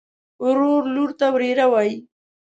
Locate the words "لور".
0.95-1.09